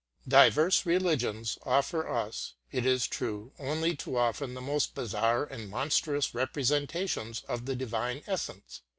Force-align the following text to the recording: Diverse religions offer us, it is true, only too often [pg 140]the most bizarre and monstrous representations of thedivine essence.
Diverse 0.27 0.83
religions 0.83 1.59
offer 1.61 2.07
us, 2.09 2.55
it 2.71 2.87
is 2.87 3.05
true, 3.05 3.51
only 3.59 3.95
too 3.95 4.17
often 4.17 4.47
[pg 4.47 4.55
140]the 4.55 4.61
most 4.65 4.95
bizarre 4.95 5.43
and 5.45 5.69
monstrous 5.69 6.33
representations 6.33 7.43
of 7.47 7.65
thedivine 7.65 8.23
essence. 8.25 8.81